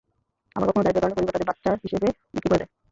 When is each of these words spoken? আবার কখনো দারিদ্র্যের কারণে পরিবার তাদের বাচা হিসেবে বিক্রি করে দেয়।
আবার 0.55 0.67
কখনো 0.67 0.83
দারিদ্র্যের 0.83 1.03
কারণে 1.03 1.17
পরিবার 1.17 1.33
তাদের 1.35 1.49
বাচা 1.51 1.71
হিসেবে 1.85 2.07
বিক্রি 2.33 2.49
করে 2.49 2.59
দেয়। 2.59 2.71